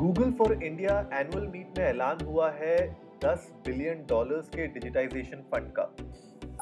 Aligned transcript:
Google 0.00 0.30
for 0.32 0.52
India 0.64 0.92
annual 1.12 1.46
meet 1.46 1.78
में 1.78 1.84
ऐलान 1.84 2.24
हुआ 2.26 2.50
है 2.50 2.76
10 3.24 3.40
बिलियन 3.66 4.04
डॉलर्स 4.08 4.46
के 4.48 4.66
डिजिटाइजेशन 4.66 5.42
फंड 5.50 5.72
का। 5.78 5.82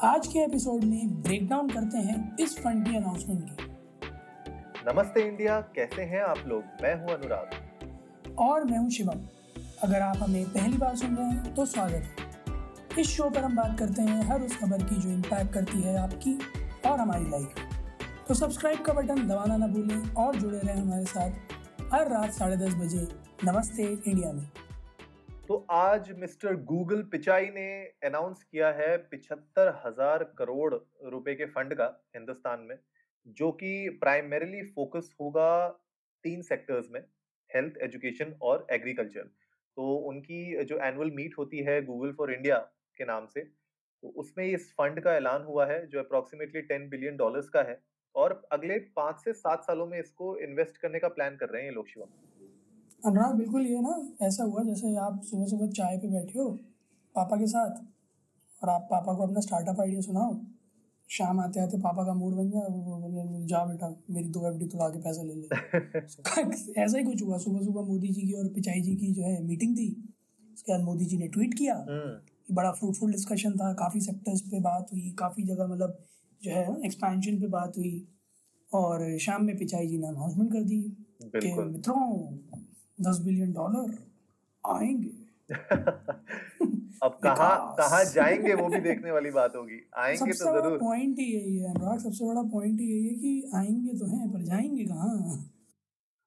आज 0.09 0.27
के 0.27 0.39
एपिसोड 0.39 0.85
में 0.85 1.23
ब्रेक 1.23 1.47
डाउन 1.49 1.69
करते 1.69 1.99
हैं 1.99 2.37
इस 2.41 2.59
फंड 2.59 2.89
की 2.89 2.97
अनाउंसमेंट 2.97 3.51
की। 3.51 3.67
नमस्ते 4.89 5.21
इंडिया 5.21 5.61
कैसे 5.77 6.03
हैं 6.03 6.23
आप 6.23 6.39
लोग? 6.47 6.65
मैं 6.83 6.95
हूँ 6.95 7.11
अनुराग। 7.11 8.35
और 8.39 8.65
मैं 8.65 8.79
हूँ 8.79 8.91
शिवम। 8.91 9.21
अगर 9.83 10.01
आप 10.01 10.17
हमें 10.17 10.45
पहली 10.47 10.79
बार 10.79 10.97
सुन 10.97 11.15
रहे 11.17 11.27
हैं 11.27 11.55
तो 11.55 11.67
स्वागत 11.67 11.93
है। 11.93 13.01
इस 13.01 13.07
शो 13.07 13.31
पर 13.31 13.45
हम 13.45 13.57
बात 13.57 13.79
करते 13.79 14.03
हैं 14.03 14.23
हर 14.23 14.43
उस 14.43 14.57
खबर 14.57 14.83
की 14.83 14.97
जो 14.97 15.11
इम्पैक्ट 15.11 15.53
करती 15.53 15.83
है 15.83 15.97
आपकी 15.99 16.39
और 16.87 16.99
हमारी 17.01 17.31
लाइफ 17.31 17.55
तो 18.29 18.35
सब्सक्राइब 18.35 18.83
का 18.83 18.93
बटन 18.93 19.27
दबाना 19.29 19.57
ना 19.57 19.67
भूलें 19.67 20.15
और 20.15 20.37
जुड़े 20.37 20.59
रहें 20.59 20.77
हमारे 20.77 21.05
साथ 21.05 21.57
हर 21.93 22.09
रात 22.09 22.33
साढ़े 22.33 22.57
दस 22.57 22.75
बजे 22.75 23.07
नमस्ते 23.45 23.83
इंडिया 23.83 24.31
में। 24.33 24.47
तो 25.49 25.57
आज 25.71 26.11
मिस्टर 26.19 26.55
गूगल 26.65 27.03
पिचाई 27.03 27.45
ने 27.49 27.67
अनाउंस 28.05 28.43
किया 28.43 28.71
है 28.71 28.97
पिछहत्तर 29.11 29.69
हज़ार 29.85 30.25
करोड़ 30.39 30.75
रुपए 31.11 31.35
के 31.35 31.47
फंड 31.47 31.75
का 31.75 31.87
हिंदुस्तान 32.17 32.61
में, 32.61 32.77
जो 33.27 33.51
कि 33.53 33.99
प्राइमरीली 34.01 34.63
फोकस 34.69 35.15
होगा 35.21 35.69
तीन 36.25 36.43
सेक्टर्स 36.43 36.89
में 36.91 37.01
हेल्थ 37.51 37.79
एजुकेशन 37.83 38.35
और 38.43 38.67
एग्रीकल्चर 38.73 39.29
तो 39.77 39.95
उनकी 40.09 40.65
जो 40.65 40.79
एनुअल 40.87 41.11
मीट 41.11 41.39
होती 41.39 41.63
है 41.65 41.81
गूगल 41.85 42.13
फॉर 42.13 42.33
इंडिया 42.33 42.57
के 42.97 43.05
नाम 43.05 43.27
से 43.27 43.41
तो 43.41 44.09
उसमें 44.17 44.45
इस 44.47 44.73
फंड 44.73 45.01
का 45.01 45.15
ऐलान 45.17 45.43
हुआ 45.43 45.67
है, 45.67 45.87
जो 45.87 45.99
अप्रोक्सीमेटली 45.99 46.63
टेन 46.63 46.89
बिलियन 46.89 47.17
डॉलर्स 47.17 47.49
का 47.49 47.63
है, 47.63 47.81
और 48.15 48.43
अगले 48.53 48.79
पाँच 48.97 49.21
से 49.21 49.33
सात 49.35 49.65
सालों 49.65 49.87
में 49.87 49.99
इसको 50.01 50.37
इन्वेस्ट 50.41 50.77
करने 50.79 50.99
का 50.99 51.09
प्लान 51.11 51.37
कर 51.37 51.49
रहे 51.49 51.63
हैं 51.63 51.69
ये 51.69 51.75
लोग 51.75 51.89
शिवम। 51.89 52.09
अनुराग 53.03 53.35
बिल्कुल 53.35 53.67
ये 53.67 53.81
ना 53.81 53.95
ऐसा 54.23 54.45
हुआ 54.45 54.63
जैसे 54.65 54.95
आप 54.99 55.21
सुबह 55.25 55.47
सुबह 55.47 55.67
चाय 55.73 55.97
पे 55.97 56.09
बैठे 56.11 56.39
हो 56.39 56.49
पापा 57.15 57.37
के 57.37 57.47
साथ 57.47 57.77
और 58.63 58.71
आप 58.71 58.89
पापा 58.91 59.15
को 59.15 59.23
अपना 59.23 59.41
स्टार्टअप 59.41 59.81
आइडिया 59.81 60.01
सुनाओ 60.03 60.35
शाम 61.11 61.41
आते 61.41 61.61
आते 61.61 61.79
पापा 61.81 62.05
का 62.05 62.15
मूड 62.15 62.35
बन 62.35 62.51
जाए 62.51 63.47
जा 63.47 63.65
बेटा 63.65 63.95
मेरी 64.11 64.29
दो 64.31 64.49
एफ़ 64.49 64.59
डी 64.59 64.67
तो 64.67 64.91
के 64.91 65.01
पैसा 65.01 65.23
ले 65.23 65.35
ले 65.35 66.81
ऐसा 66.83 66.99
ही 66.99 67.05
कुछ 67.05 67.23
हुआ 67.23 67.39
सुबह 67.39 67.65
सुबह 67.65 67.83
मोदी 67.85 68.09
जी 68.11 68.23
की 68.23 68.33
और 68.35 68.49
पिचाई 68.55 68.81
जी 68.81 68.97
की 68.97 69.13
जो 69.15 69.23
है 69.23 69.41
मीटिंग 69.45 69.77
थी 69.77 69.89
उसके 70.53 70.73
बाद 70.73 70.83
मोदी 70.83 71.05
जी 71.05 71.19
ने 71.19 71.29
ट्वीट 71.31 71.55
किया 71.55 71.75
हम्म। 71.81 72.15
कि 72.47 72.55
बड़ा 72.55 72.73
फ्रूटफुल 72.75 73.13
डिस्कशन 73.13 73.57
था 73.57 73.73
काफ़ी 73.77 74.01
सेक्टर्स 74.03 74.41
पे 74.51 74.61
बात 74.63 74.93
हुई 74.93 75.11
काफ़ी 75.19 75.45
जगह 75.47 75.67
मतलब 75.69 75.99
जो 76.43 76.53
है 76.53 76.81
एक्सपेंशन 76.85 77.41
पे 77.41 77.49
बात 77.51 77.79
हुई 77.79 77.97
और 78.71 79.11
शाम 79.21 79.45
में 79.45 79.57
पिचाई 79.59 79.87
जी 79.87 79.99
ने 79.99 80.09
अनाउंसमेंट 80.09 80.53
कर 80.53 80.65
दी 80.65 80.83
कि 81.37 81.53
मित्रों 81.61 82.03
दस 82.99 83.21
बिलियन 83.25 83.53
डॉलर 83.53 83.97
आएँगे। 84.65 85.17
अब 87.03 87.19
कहा 87.25 87.49
कहा 87.75 88.03
जाएँगे 88.05 88.55
वो 88.55 88.69
भी 88.69 88.79
देखने 88.81 89.11
वाली 89.11 89.31
बात 89.31 89.57
होगी। 89.57 89.81
आएँगे 89.97 90.33
तो 90.33 90.45
ज़रूर। 90.45 90.79
पॉइंट 90.79 91.19
ही 91.19 91.25
यही 91.25 91.57
है 91.59 91.71
अनुराग। 91.71 91.99
सबसे 91.99 92.25
बड़ा 92.25 92.43
पॉइंट 92.53 92.81
ही 92.81 92.87
यही 92.87 93.07
है 93.09 93.15
कि 93.15 93.51
आएँगे 93.57 93.99
तो 93.99 94.07
हैं 94.07 94.33
पर 94.33 94.43
जाएँगे 94.45 94.85
कहाँ? 94.85 95.45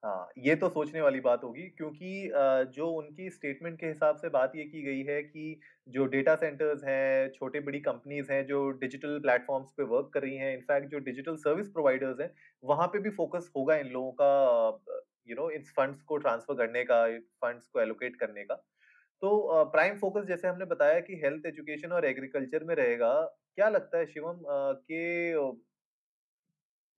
हाँ 0.02 0.28
ये 0.38 0.54
तो 0.56 0.68
सोचने 0.68 1.00
वाली 1.00 1.20
बात 1.20 1.42
होगी 1.44 1.62
क्योंकि 1.76 2.30
जो 2.76 2.86
उनकी 2.92 3.28
स्टेटमेंट 3.30 3.78
के 3.80 3.86
हिसाब 3.86 4.16
से 4.16 4.28
बात 4.28 4.52
ये 4.56 4.64
की 4.64 4.82
गई 4.82 5.02
है 5.02 5.20
कि 5.22 5.60
जो 5.88 6.06
डेटा 6.06 6.34
सेंटर्स 6.34 6.82
हैं 6.84 7.30
छोटे 7.30 7.60
बड़ी 7.60 7.80
कंपनीज़ 7.80 8.32
हैं 8.32 8.44
जो 8.46 8.68
डिजिटल 8.80 9.18
प्लेटफॉर्म्स 9.18 9.70
पे 9.76 9.82
वर्क 9.84 10.10
कर 10.14 10.22
रही 10.22 10.36
हैं 10.36 10.52
इनफैक्ट 10.54 10.90
जो 10.90 10.98
डिजिटल 11.00 11.36
सर्विस 11.36 11.68
प्रोवाइडर्स 11.68 12.20
हैं 12.20 12.30
वहाँ 12.64 12.86
पे 12.86 12.98
भी 12.98 13.10
फोकस 13.10 13.50
होगा 13.56 13.76
इन 13.76 13.92
लोगों 13.92 14.12
का 14.12 14.32
यू 15.26 15.36
नो 15.36 15.48
इन 15.50 15.62
फंड्स 15.76 16.02
को 16.02 16.16
ट्रांसफ़र 16.18 16.56
करने 16.56 16.84
का 16.84 17.06
फंड्स 17.42 17.66
को 17.66 17.80
एलोकेट 17.80 18.16
करने 18.16 18.44
का। 18.44 18.54
तो 19.22 19.64
प्राइम 19.72 19.98
फोकस 19.98 20.24
जैसे 20.28 20.48
हमने 20.48 20.64
बताया 20.66 21.00
कि 21.00 21.20
हेल्थ 21.24 21.46
एजुकेशन 21.46 21.92
और 21.92 22.04
एग्रीकल्चर 22.06 22.64
में 22.64 22.74
रहेगा, 22.76 23.12
क्या 23.56 23.68
लगता 23.68 23.98
है 23.98 24.06
शिवम 24.06 24.40
के 24.46 25.02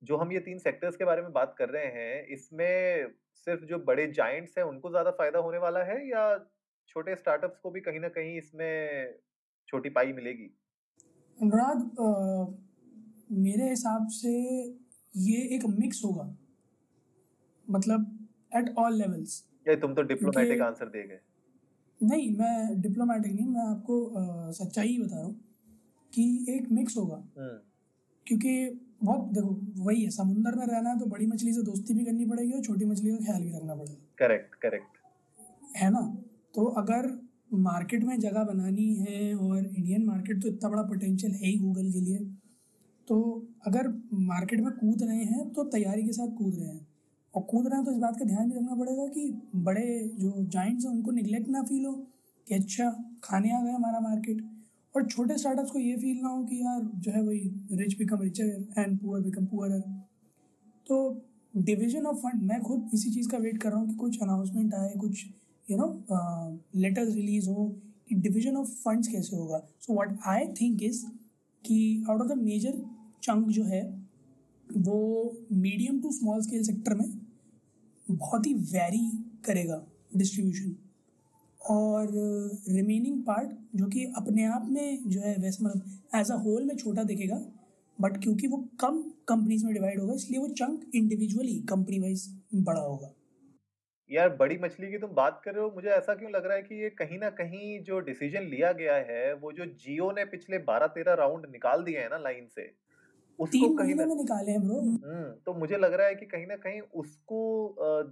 जो 0.03 0.17
हम 0.17 0.33
ये 0.33 0.41
तीन 0.41 0.59
सेक्टर्स 0.59 0.97
के 0.97 1.05
बारे 1.05 1.23
में 1.23 1.33
बात 1.33 1.55
कर 1.59 1.69
रहे 1.69 1.87
हैं, 1.87 2.27
इसमें 2.29 3.13
सिर्फ़ 3.47 3.65
जो 3.65 3.79
बड़े 3.81 4.07
जाइंट्स 4.13 4.59
हैं, 4.59 4.65
उनको 4.65 4.91
ज़्यादा 4.91 5.11
फ़ायदा 5.13 5.39
होने 5.39 5.59
वाला 5.59 5.83
है 5.85 5.97
या 6.09 6.25
छोटे 6.89 7.15
स्टार्टअप्स 7.17 7.59
को 7.59 7.71
भी 7.71 7.81
कहीं 7.81 8.01
ना 8.01 8.09
कहीं 8.11 8.37
इसमें 8.39 9.15
छोटी 9.69 9.91
पाई 9.91 10.13
मिलेगी? 10.13 10.51
अनुराग 11.39 11.79
मेरे 13.39 13.69
हिसाब 13.69 14.07
से 14.13 14.33
ये 15.15 15.41
एक 15.57 15.65
मिक्स 15.71 16.01
होगा। 16.05 16.25
मतलब 17.69 18.07
एट 18.57 18.75
ऑल 18.79 18.97
लेवल्स 18.99 19.43
ये 19.67 19.77
तुम 19.77 19.95
तो 19.95 20.03
डिप्लोमेटिक 20.05 20.61
आंसर 20.63 20.89
दे 20.89 21.03
गए। 21.09 21.21
नहीं 22.01 22.31
मैं 22.37 22.81
डिप्लोमेटिक 22.83 23.33
नहीं 23.35 23.47
मैं 23.49 23.67
आपको 23.67 24.53
सच्चाई 24.55 24.99
बता 24.99 25.17
रहा 25.17 25.25
हूँ 25.25 25.35
कि 26.13 26.25
एक 26.49 26.71
मिक्स 26.73 26.97
होगा। 26.97 27.17
हम्म। 27.39 27.59
क्योंकि 28.27 28.81
बहुत 29.03 29.33
देखो 29.33 29.85
वही 29.85 30.03
है 30.03 30.11
समुंदर 30.11 30.55
में 30.55 30.67
रहना 30.67 30.91
है 30.91 30.99
तो 30.99 31.07
बड़ी 31.07 31.27
मछली 31.27 31.53
से 31.53 31.63
दोस्ती 31.63 31.95
भी 31.95 32.05
करनी 32.05 32.25
पड़ेगी 32.27 32.53
और 32.53 32.63
छोटी 32.63 32.85
मछली 32.85 33.11
का 33.11 33.25
ख्याल 33.25 33.43
भी 33.43 33.51
रखना 33.51 33.75
पड़ेगा। 33.75 33.97
करेक्ट 34.19 34.55
करेक्ट 34.63 35.77
है 35.77 35.91
ना? 35.91 36.01
तो 36.55 36.65
अगर 36.83 37.11
मार्केट 37.63 38.05
में 38.05 38.19
जगह 38.21 38.45
बनानी 38.45 38.95
है 38.97 39.35
और 39.37 39.59
इंडियन 39.59 40.05
मार्केट 40.05 40.43
तो 40.43 40.49
इतना 40.49 40.69
बड़ा 40.71 40.83
पोटेंशियल 40.83 41.33
है 41.33 41.47
ही 41.47 41.59
गूगल 41.59 41.91
के 41.93 42.01
लिए 42.01 42.19
तो 43.09 43.17
अगर 43.67 43.89
मार्केट 44.25 44.61
में 44.61 44.73
कूद 44.73 45.03
रहे 45.03 45.25
हैं 45.25 45.49
तो 45.53 45.65
तैयारी 45.71 46.03
के 46.03 46.13
साथ 46.13 46.37
कूद 46.39 46.55
रहे 46.59 46.69
हैं। 46.69 46.87
और 47.35 47.43
कूद 47.43 47.67
रहे 47.67 47.77
हैं 47.77 47.85
तो 47.85 47.93
इस 47.93 47.99
बात 47.99 48.19
का 48.19 48.25
ध्यान 48.25 48.51
भी 48.51 48.57
रखना 48.57 48.75
पड़ेगा 48.75 49.07
कि 49.15 49.31
बड़े 49.57 49.87
जो 50.19 50.31
जॉइंट्स 50.47 50.85
हैं, 50.85 50.93
उनको 50.93 51.11
निगलेक्ट 51.11 51.49
ना 51.49 51.63
फील 51.63 51.85
हो 51.85 51.93
कि 52.47 52.55
अच्छा 52.55 52.91
खाने 53.25 53.51
आ 53.53 53.61
गए 53.63 53.71
हमारा 53.73 54.01
मार्केट 54.01 54.43
और 54.95 55.07
छोटे 55.07 55.37
स्टार्टअप्स 55.39 55.71
को 55.71 55.79
ये 55.79 55.97
फील 55.97 56.21
ना 56.23 56.29
हो 56.29 56.43
कि 56.45 56.61
यार, 56.61 56.81
जो 56.81 57.13
है 57.13 57.23
वही 57.23 57.39
rich 57.73 57.97
become 57.99 58.23
richer 58.23 58.65
and 58.79 58.99
poor 58.99 59.21
become 59.21 59.47
poor 59.47 59.79
तो 60.87 60.97
डिवीज़न 61.55 62.07
ऑफ़ 62.07 62.17
फंड 62.19 62.43
मैं 62.43 62.61
खुद 62.63 62.91
इसी 62.95 63.11
चीज़ 63.11 63.29
का 63.31 63.39
वेट 63.39 63.59
कर 63.63 63.71
रहा 63.71 63.79
हूँ 63.81 63.89
कि 63.89 63.95
कुछ 63.97 64.23
अनाउंसमेंट 64.23 64.75
आए, 64.75 64.93
कुछ 64.97 65.25
यू 65.67 65.77
नो 65.77 65.87
लेटर्स 66.77 67.15
रिलीज़ 67.15 67.49
हो 67.51 67.67
कि 68.09 68.15
डिवीज़न 68.17 68.57
ऑफ़ 68.57 68.71
फंड्स 68.85 69.09
कैसे 69.09 69.37
होगा। 69.37 69.59
So 69.81 69.95
what 69.95 70.17
I 70.29 70.47
think 70.61 70.83
is 70.83 71.05
कि 71.65 72.05
out 72.11 72.21
of 72.21 72.29
the 72.29 72.39
major 72.39 72.81
chunk 73.23 73.49
जो 73.49 73.65
है, 73.65 73.83
वो 74.69 75.37
medium 75.53 76.01
to 76.01 76.11
small 76.13 76.41
scale 76.43 76.63
sector 76.63 76.95
में 76.95 77.07
बहुत 78.09 78.47
ही 78.47 78.55
वेरी 78.55 79.07
करेगा 79.47 79.85
डिस्ट्रीब्यूशन 80.17 80.77
और 81.61 82.09
रिमेनिंग 82.69 83.23
पार्ट 83.23 83.51
जो 83.77 83.87
कि 83.87 84.05
अपने 84.17 84.45
आप 84.47 84.67
में 84.71 85.09
जो 85.09 85.21
है 85.21 85.37
वैसे 85.37 85.65
मतलब 85.65 86.17
एज 86.17 86.31
अ 86.31 86.37
होल 86.37 86.65
में 86.65 86.77
छोटा 86.77 87.03
दिखेगा 87.03 87.41
बट 87.99 88.23
क्योंकि 88.23 88.47
वो 88.47 88.57
कम 88.81 89.03
कंपनीज़ 89.29 89.65
में 89.65 89.75
डिवाइड 89.75 90.01
होगा, 90.01 90.15
इसलिए 90.15 90.41
वो 90.41 90.49
चंक 90.51 90.91
इंडिविजुअली 90.95 91.59
कंपनी 91.69 91.99
वाइज 91.99 92.27
बड़ा 92.55 92.81
होगा. 92.81 93.13
यार, 94.11 94.29
बड़ी 94.31 94.59
मछली 94.59 94.91
की 94.91 94.99
तुम 94.99 95.11
बात 95.11 95.41
कर 95.45 95.55
रहे 95.55 95.63
हो, 95.65 95.71
मुझे 95.75 95.89
ऐसा 95.89 96.15
क्यों 96.15 96.31
लग 96.31 96.47
रहा 96.47 96.57
है 96.57 96.63
कि 96.63 96.83
ये 96.83 96.91
कहीं 96.91 97.19
ना 97.19 97.31
कहीं 97.33 97.83
जो 97.85 98.01
डिसीज़न 98.01 98.49
लिया 98.49 98.73
गया 98.73 98.95
है, 98.95 99.35
वो 99.35 99.53
जो 99.53 99.65
जियो 99.65 100.11
ने 100.13 100.25
पिछले 100.27 100.59
बारह 100.65 100.87
तेरह 100.89 101.15
राउंड 101.15 101.47
निकाल 101.53 101.83
दिए 101.85 101.99
हैं 101.99 102.11
ना 102.11 102.19
लाइन 102.19 102.49
से 102.49 102.63
उसको 103.39 103.69
कहीं 103.77 103.95
ना 103.95 104.05
निकाले 104.15 104.53
हैं 104.53 104.61
ब्रो। 104.61 104.81
हम्म 105.05 105.31
तो 105.47 105.53
मुझे 105.55 105.77
लग 105.77 105.93
रहा 105.95 106.07
है 106.07 106.15
कि 106.15 106.27
कहीं 106.27 106.47
ना 106.47 106.57
कहीं 106.57 106.81
उसको 107.03 107.41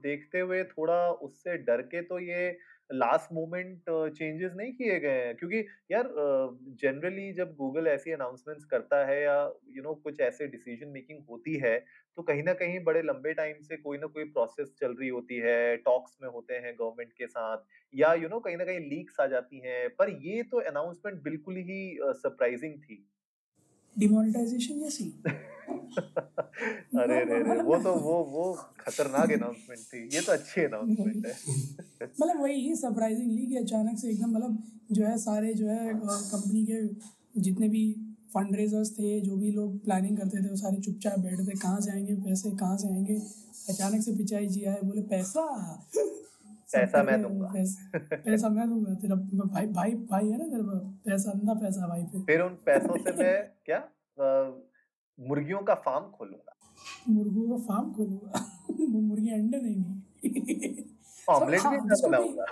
देखते 0.03 0.41
हुए 0.41 0.63
थोड़ा 0.67 0.97
उससे 1.23 1.57
डर 1.61 1.83
के 1.85 2.03
तो 2.03 2.19
ये 2.19 2.57
लास्ट 2.91 3.33
मोमेंट 3.33 3.85
चेंजेस 4.17 4.53
नहीं 4.57 4.73
किए 4.73 4.99
गए 5.01 5.21
हैं। 5.25 5.35
क्योंकि 5.37 5.59
यार 5.93 6.09
जनरली 6.83 7.33
जब 7.33 7.55
गूगल 7.57 7.87
ऐसी 7.89 8.13
अनाउंसमेंट्स 8.13 8.65
करता 8.65 9.05
है 9.07 9.21
या 9.23 9.37
यू 9.37 9.75
you 9.75 9.85
नो 9.85 9.91
know, 9.91 10.03
कुछ 10.03 10.21
ऐसे 10.21 10.47
डिसीज़न 10.49 10.89
मेकिंग 10.89 11.23
होती 11.31 11.55
है 11.57 11.79
तो 12.19 12.23
कहीं 12.23 12.43
ना 12.43 12.53
कहीं 12.55 12.83
बड़े 12.85 13.03
लंबे 13.03 13.33
टाइम 13.35 13.61
से 13.63 13.77
कोई 13.77 13.99
ना 13.99 14.07
कोई 14.09 14.25
प्रोसेस 14.33 14.75
चल 14.81 14.95
रही 15.01 15.09
होती 15.09 15.39
है 15.39 15.77
टॉक्स 15.87 16.17
में 16.23 16.29
होते 16.29 16.55
हैं 16.57 16.75
गवर्नमेंट 16.79 17.13
के 17.13 17.27
साथ 17.27 17.65
या 17.95 18.13
यू 18.15 18.21
you 18.21 18.31
नो 18.31 18.37
know, 18.37 18.45
कहीं 18.45 18.57
ना 18.57 18.65
कहीं 18.65 18.81
लीक्स 18.91 19.21
आ 19.21 19.27
जाती 19.27 19.61
हैं। 19.67 19.89
पर 19.97 20.11
ये 20.25 20.43
तो 20.43 20.61
अनाउंसमेंट 20.71 21.23
बिल्कुल 21.23 21.57
ही 21.71 21.81
सरप्राइजिंग 22.03 22.79
थी। 22.83 23.05
डिमोनेटाइजेशन 23.99 24.81
जैसी 24.81 25.13
अरे 27.01 27.21
अरे 27.21 27.35
अरे 27.35 27.63
वो 27.63 27.77
तो 27.79 27.93
वो 27.95 28.13
वो 28.31 28.53
खतरनाक 28.81 29.31
अनाउंसमेंट 29.33 29.81
थी। 29.81 30.17
ये 30.17 30.21
तो 30.21 30.33
अच्छी 30.33 30.61
अनाउंसमेंट 30.65 31.27
है। 31.27 31.33
मतलब 32.21 32.41
वही 32.43 32.75
सरप्राइजिंगली 32.77 33.47
कि 33.47 33.57
अचानक 33.57 33.99
से 33.99 34.11
एकदम 34.11 34.31
मतलब 34.31 34.63
जो 34.93 35.05
है 35.05 35.17
सारे 35.19 35.55
जो 35.55 35.67
है 35.69 35.95
कंपनी 35.95 36.65
के 36.71 36.81
जितने 37.41 37.69
भी 37.69 37.85
फंड 38.35 38.57
रेजर्स 38.57 38.91
थे 38.91 39.21
जो 39.21 39.37
भी 39.37 39.51
लोग 39.51 39.85
प्लानिंग 39.85 40.17
करते 40.19 40.45
थे 40.45 40.49
वो 40.49 40.57
सारे 40.57 40.81
चुपचाप 40.81 41.19
बैठे 41.19 41.45
थे। 41.45 41.59
कहाँ 41.59 41.81
से 41.81 41.91
आएँगे? 41.91 42.15
पैसे 42.15 42.51
कहाँ 42.51 42.77
से 42.77 42.89
आएँगे? 42.89 43.17
अचानक 43.69 44.03
से 44.03 44.13
पिचाई 44.17 44.47
जी 44.47 44.65
आए 44.65 44.81
बोले 44.85 45.03
पैसा? 45.03 45.45
पैसा 46.75 47.03
मैं 47.03 47.21
दूँगा। 47.23 47.49
पैसा, 47.55 48.49
मैं 48.49 48.69
दूँगा 48.69 48.95
तेरा 49.03 49.15
भाई 49.15 49.67
भाई 49.79 49.95
भाई 50.11 50.29
है 50.29 50.39
ना 50.39 50.45
तेरा 50.45 50.79
पैसा? 51.07 51.31
अंधा 51.31 51.55
पैसा 51.63 51.87
भाई 51.89 52.03
पे 52.13 52.23
फिर 52.27 52.41
उन 52.43 52.55
पैसों 52.67 52.97
से 53.05 53.13
मैं 53.23 53.37
क्या 53.67 53.81
मुर्गियों 55.19 55.63
का 55.63 55.75
फार्म 55.87 56.05
खोलूँगा। 56.19 56.53
मुर्गियों 57.09 57.49
का 57.51 57.57
फार्म 57.65 57.93
खोलूँगा। 57.93 58.31
वो 58.81 59.01
मुर्गी 59.01 59.31
अंडे 59.31 59.59
देंगी। 59.59 59.93
ऑमलेट 61.29 61.61
भी 61.61 61.67
हाँ, 61.67 61.73
मैं 61.73 62.01
बनाऊँगा। 62.03 62.47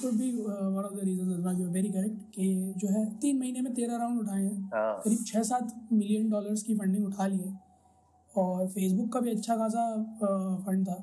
could 0.00 0.18
be 0.18 0.28
uh, 0.44 0.70
one 0.70 0.84
of 0.84 0.94
the 0.96 1.04
reasons 1.04 1.30
as 1.34 1.44
well. 1.44 1.56
You're 1.58 1.74
very 1.76 1.90
correct 1.90 2.18
कि 2.34 2.74
जो 2.78 2.88
है 2.88 3.04
तीन 3.20 3.38
महीने 3.38 3.60
में 3.60 3.72
तेरह 3.74 3.96
राउंड 3.96 4.20
उठाए 4.20 4.42
हैं। 4.42 4.70
हाँ, 4.74 4.94
करीब 5.04 5.24
छः 5.26 5.42
सात 5.42 5.74
मिलियन 5.92 6.30
डॉलर्स 6.30 6.62
की 6.62 6.74
फंडिंग 6.78 7.06
उठा 7.06 7.26
ली 7.26 7.38
है। 7.38 7.52
और 8.36 8.68
फेसबुक 8.68 9.12
का 9.12 9.20
भी 9.20 9.30
अच्छा 9.30 9.56
खासा 9.56 9.84
फंड 10.66 10.86
था। 10.88 10.94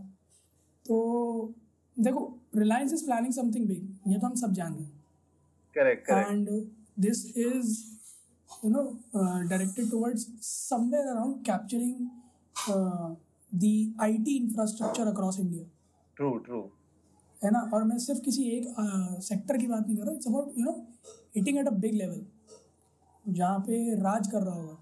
तो 0.86 1.54
देखो 1.98 2.22
Reliance 2.56 2.94
is 2.94 3.06
planning 3.06 3.34
something 3.34 3.68
big 3.68 4.12
ये 4.12 4.20
तो 4.20 4.28
हम 4.28 4.36
सब 4.36 4.54
जान 4.54 4.74
रहे 4.74 4.84
हैं। 4.84 5.04
Correct, 5.76 6.06
correct. 6.08 6.32
and 6.32 6.48
this 7.04 7.20
is 7.44 7.70
you 8.64 8.70
know 8.72 8.82
uh, 9.20 9.40
directed 9.52 9.90
towards 9.92 10.24
somewhere 10.48 11.06
around 11.12 11.38
capturing 11.46 12.10
uh, 12.56 13.08
the 13.52 13.74
IT 14.08 14.36
infrastructure 14.42 15.08
across 15.12 15.40
India. 15.46 15.66
True, 16.18 16.38
true. 16.40 16.62
है 17.44 17.52
ना? 17.52 17.60
और 17.74 17.84
मैं 17.84 17.98
सिर्फ़ 18.00 18.22
किसी 18.22 18.44
एक 18.58 18.66
सेक्टर 19.24 19.58
की 19.58 19.68
बात 19.68 19.88
नहीं 19.88 19.98
कर 19.98 20.04
रहा 20.04 20.14
it's 20.16 20.28
about 20.28 20.58
you 20.58 20.66
know 20.66 20.72
hitting 21.36 21.58
at 21.58 21.68
a 21.68 21.72
big 21.86 21.94
level 21.94 22.26
जहाँ 23.26 23.60
पे 23.60 23.96
राज 24.02 24.28
कर 24.32 24.42
रहा 24.44 24.56
होगा। 24.56 24.78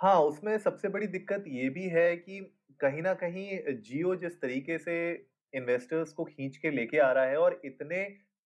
हाँ, 0.00 0.20
उसमें 0.22 0.56
सबसे 0.58 0.88
बड़ी 0.88 1.06
दिक्कत 1.06 1.44
ये 1.48 1.68
भी 1.70 1.88
है 1.88 2.14
कि 2.16 2.38
कहीं 2.80 3.02
न 3.02 3.14
कहीं 3.14 3.74
जियो 3.82 4.14
जिस 4.16 4.40
तरीके 4.40 4.78
से 4.78 4.94
इन्वेस्टर्स 5.52 6.12
को 6.12 6.24
खींच 6.24 6.56
के 6.56 6.70
लेके 6.70 6.98
आ 7.00 7.10
रहा 7.12 7.24
है 7.24 7.36
और 7.38 7.60
इतने 7.64 8.02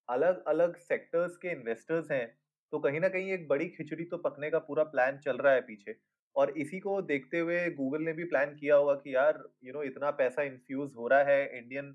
अलग-अलग 0.08 0.76
सेक्टर्स 0.78 1.37
के 1.37 1.50
इन्वेस्टर्स 1.50 2.10
हैं, 2.10 2.26
तो 2.72 2.78
कहीं 2.78 3.00
न 3.00 3.08
कहीं 3.08 3.31
एक 3.32 3.46
बड़ी 3.49 3.69
खिचड़ी 3.69 4.04
तो 4.04 4.19
पकने 4.19 4.50
का 4.50 4.58
पूरा 4.60 4.84
प्लान 4.87 5.19
चल 5.19 5.37
रहा 5.37 5.52
है 5.54 5.60
पीछे। 5.60 5.94
और 6.37 6.50
इसी 6.58 6.78
को 6.81 7.00
देखते 7.02 7.38
हुए 7.38 7.69
गूगल 7.70 8.02
ने 8.02 8.12
भी 8.12 8.25
प्लान 8.25 8.55
किया 8.56 8.76
होगा 8.76 8.94
कि 8.94 9.14
यार 9.14 9.43
यू 9.64 9.72
नो 9.72 9.82
इतना 9.82 10.10
पैसा 10.20 10.43
इन्फ्यूज़ 10.43 10.94
हो 10.96 11.08
रहा 11.08 11.22
है 11.25 11.58
इंडियन 11.58 11.94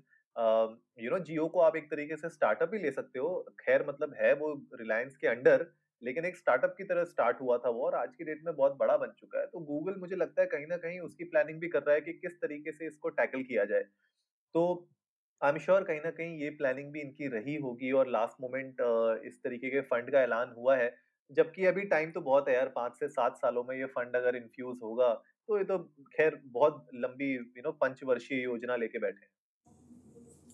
यू 0.98 1.10
नो 1.10 1.18
जियो 1.20 1.46
को 1.48 1.60
आप 1.60 1.76
एक 1.76 1.90
तरीके 1.90 2.16
से 2.16 2.28
स्टार्टअप 2.30 2.70
ही 2.74 2.80
ले 2.82 2.90
सकते 2.90 3.18
हो। 3.18 3.30
ख़ैर 3.60 3.86
मतलब 3.88 4.14
है 4.20 4.32
वो 4.34 4.52
रिलायंस 4.74 5.16
के 5.16 5.26
अंडर, 5.26 5.66
लेकिन 6.02 6.24
एक 6.24 6.36
स्टार्टअप 6.36 6.74
की 6.78 6.84
तरह 6.84 7.04
स्टार्ट 7.04 7.40
हुआ 7.40 7.56
था 7.58 7.70
वो 7.70 7.84
और 7.86 7.94
आज 7.94 8.14
की 8.16 8.24
डेट 8.24 8.42
में 8.44 8.54
बहुत 8.54 8.76
बड़ा 8.78 8.96
बन 8.96 9.12
चुका 9.18 9.40
है। 9.40 9.46
तो 9.46 9.60
गूगल 9.62 9.98
मुझे 10.00 10.16
लगता 10.16 10.42
है 10.42 10.46
कहीं 10.48 10.66
न 10.66 10.76
कहीं 10.78 11.00
उसकी 11.00 11.24
प्लानिंग 11.26 11.60
भी 11.60 11.68
कर 11.68 11.82
रहा 11.82 11.94
है 11.94 12.00
कि 12.00 12.12
किस 12.14 12.40
तरीके 12.40 12.72
से 12.72 12.86
इसको 12.86 13.08
टैकल 13.10 13.42
किया 13.42 13.64
जाए। 13.64 13.82
तो 14.54 14.62
आई 15.40 15.50
एम 15.50 15.58
श्योर 15.58 15.84
कहीं 15.84 16.00
न 16.06 16.10
कहीं 16.12 16.38
ये 16.38 16.50
प्लानिंग 16.52 16.92
भी 16.92 17.00
इनकी 17.00 17.28
रही 17.28 17.56
होगी 17.58 17.90
और 17.92 18.08
लास्ट 18.10 18.40
मोमेंट 18.40 18.80
इस 19.26 19.42
तरीके 19.44 19.70
के 19.70 19.80
फंड 19.90 20.10
का 20.12 20.22
ऐलान 20.22 20.54
हुआ 20.56 20.76
है। 20.76 20.94
जबकि 21.30 21.64
अभी 21.66 21.82
टाइम 21.86 22.10
तो 22.10 22.20
बहुत 22.22 22.48
है 22.48 22.54
यार 22.54 22.68
5 22.76 22.98
से 22.98 23.08
सात 23.10 23.36
सालों 23.36 23.64
में 23.64 23.74
ये 23.76 23.86
फंड 23.88 24.16
अगर 24.16 24.36
इन्फ्यूज़ 24.36 24.78
होगा, 24.82 25.12
तो 25.48 25.58
ये 25.58 25.64
तो 25.64 25.78
ख़ैर 26.14 26.40
बहुत 26.46 26.86
लंबी 26.96 27.32
यू 27.32 27.62
नो 27.64 27.72
पंचवर्षीय 27.80 28.42
योजना 28.42 28.76
लेके 28.76 28.98
बैठे 28.98 29.20
हैं। 29.20 29.30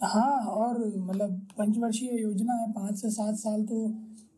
हाँ 0.05 0.38
और 0.52 0.79
मतलब 0.79 1.38
पंचवर्षीय 1.58 2.20
योजना 2.20 2.55
है 2.55 2.70
पाँच 2.73 2.97
से 2.97 3.11
सात 3.11 3.35
साल 3.37 3.62
तो 3.64 3.87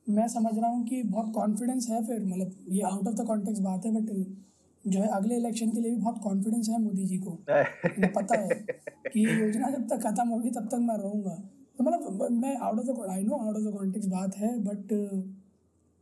मैं 0.06 0.26
समझ 0.28 0.52
रहा 0.58 0.70
हूँ 0.70 0.84
कि 0.86 1.02
बहुत 1.04 1.32
कॉन्फिडेंस 1.34 1.88
है 1.90 2.04
फिर 2.06 2.24
मतलब 2.24 2.66
ये 2.70 2.82
आउट 2.84 3.06
ऑफ़ 3.08 3.14
द 3.14 3.26
कॉन्टेक्स्ट 3.26 3.62
बात 3.62 3.86
है 3.86 3.92
बट 3.92 4.10
जो 4.84 5.00
है 5.00 5.08
अगले 5.08 5.36
इलेक्शन 5.36 5.70
के 5.70 5.80
लिए 5.80 5.90
भी 5.90 5.96
बहुत 5.96 6.20
कॉन्फिडेंस 6.22 6.68
है 6.68 6.80
मोदी 6.82 7.06
जी 7.06 7.18
को। 7.18 7.30
पता 8.10 8.38
है 8.38 8.54
कि 9.12 9.20
ये 9.20 9.32
योजना 9.32 9.70
जब 9.70 9.86
तक 9.88 10.02
खत्म 10.02 10.28
होगी, 10.28 10.50
तब 10.50 10.68
तक 10.68 10.78
मैं 10.80 10.96
रहूँगा। 10.98 11.34
तो 11.78 11.84
मतलब 11.84 12.28
मैं 12.32 12.56
out 12.58 12.78
of 12.78 12.86
the 12.86 13.10
I 13.10 13.22
know 13.22 13.36
out 13.36 13.56
of 13.56 13.62
the 13.64 13.72
context 13.72 14.10
बात 14.10 14.36
है 14.36 14.58
बट 14.60 14.92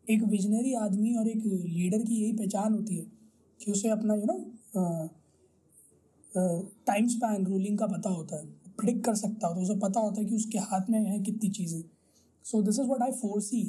एक 0.06 0.22
विजनरी 0.24 0.74
आदमी 0.76 1.14
और 1.16 1.28
एक 1.28 1.42
लीडर 1.46 1.98
की 1.98 2.14
यही 2.14 2.32
पहचान 2.32 2.72
होती 2.72 2.96
है 2.96 3.04
कि 3.60 3.70
उसे 3.72 3.88
अपना 3.88 4.14
you 4.14 4.24
know 4.24 4.36
time 6.86 7.06
span 7.08 7.44
ruling 7.46 7.78
का 7.78 7.86
पता 7.86 8.10
होता 8.10 8.36
है। 8.36 8.46
प्रिडिक्ट 8.78 9.04
कर 9.04 9.14
सकता 9.14 9.46
होता 9.46 9.58
है, 9.58 9.64
उसे 9.64 9.78
पता 9.78 10.00
होता 10.00 10.20
है 10.20 10.26
कि 10.26 10.34
उसके 10.36 10.58
हाथ 10.60 10.90
में 10.90 11.00
है 11.00 11.18
कितनी 11.20 11.50
चीज़ें। 11.50 11.82
So 12.44 12.62
this 12.62 12.78
is 12.78 12.86
what 12.86 13.02
I 13.02 13.12
foresee 13.40 13.62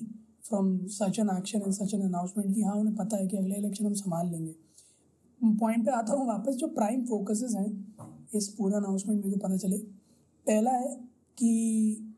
from 0.46 0.78
such 0.90 1.20
an 1.20 1.30
action 1.38 1.62
and 1.62 1.74
such 1.74 1.94
an 1.94 2.02
announcement 2.02 2.54
कि 2.56 2.62
हाँ 2.62 2.76
उन्हें 2.76 2.96
पता 2.96 3.18
है 3.18 3.28
कि 3.28 3.38
अगले 3.38 3.56
इलेक्शन 3.56 3.86
हम 3.86 3.94
संभाल 3.96 4.30
लेंगे। 4.32 4.56
पॉइंट 5.42 5.86
पे 5.86 5.92
आता 5.92 6.14
हूँ 6.14 6.28
वापस, 6.28 6.56
जो 6.56 6.68
प्राइम 6.70 7.06
फोकसेस 7.06 7.54
हैं, 7.56 8.28
इस 8.36 8.48
पूरे 8.50 8.76
अनाउंसमेंट 8.76 9.24
में 9.24 9.32
जो 9.32 9.38
पता 9.38 9.58
चले। 9.58 9.78
पहला 10.46 10.72
है 10.72 10.96
कि 11.38 12.14